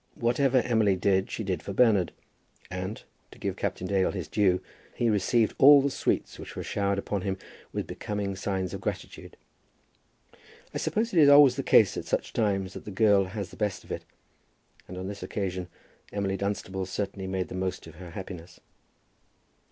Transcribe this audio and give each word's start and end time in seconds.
Whatever 0.15 0.61
Emily 0.65 0.95
did 0.95 1.29
she 1.29 1.43
did 1.43 1.61
for 1.61 1.73
Bernard; 1.73 2.11
and, 2.71 3.03
to 3.29 3.37
give 3.37 3.55
Captain 3.55 3.85
Dale 3.85 4.09
his 4.09 4.27
due, 4.27 4.59
he 4.95 5.11
received 5.11 5.53
all 5.59 5.79
the 5.79 5.91
sweets 5.91 6.39
which 6.39 6.55
were 6.55 6.63
showered 6.63 6.97
upon 6.97 7.21
him 7.21 7.37
with 7.71 7.85
becoming 7.85 8.35
signs 8.35 8.73
of 8.73 8.81
gratitude. 8.81 9.37
I 10.73 10.79
suppose 10.79 11.13
it 11.13 11.19
is 11.19 11.29
always 11.29 11.55
the 11.55 11.61
case 11.61 11.97
at 11.97 12.05
such 12.05 12.33
times 12.33 12.73
that 12.73 12.85
the 12.85 12.89
girl 12.89 13.25
has 13.25 13.51
the 13.51 13.57
best 13.57 13.83
of 13.83 13.91
it, 13.91 14.03
and 14.87 14.97
on 14.97 15.07
this 15.07 15.21
occasion 15.21 15.67
Emily 16.11 16.35
Dunstable 16.35 16.87
certainly 16.87 17.27
made 17.27 17.49
the 17.49 17.53
most 17.53 17.85
of 17.85 17.93
her 17.97 18.09
happiness. 18.09 18.59